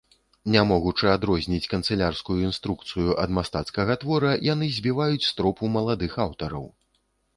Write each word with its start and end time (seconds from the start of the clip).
Не 0.53 0.61
могучы 0.69 1.09
адрозніць 1.15 1.67
канцылярскую 1.73 2.37
інструкцыю 2.47 3.09
ад 3.25 3.29
мастацкага 3.39 3.99
твора, 4.05 4.31
яны 4.53 4.73
збіваюць 4.79 5.23
з 5.29 5.33
тропу 5.41 5.71
маладых 5.77 6.21
аўтараў. 6.27 6.65